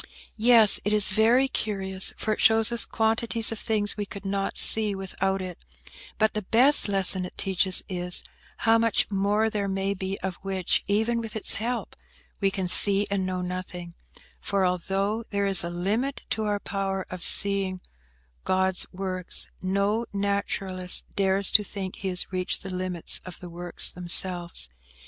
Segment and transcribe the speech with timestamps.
[0.39, 4.57] "Yes; it is very curious, for it shows us quantities of things we could not
[4.57, 5.59] see without it;
[6.17, 8.23] but the best lesson it teaches is,
[8.65, 11.95] how much more there may be of which, even with its help,
[12.39, 13.93] we can see and know nothing;
[14.39, 17.79] for, although there is a limit to our power of seeing
[18.43, 23.91] God's works, no naturalist dares to think he has reached the limits of the works
[23.91, 24.67] themselves.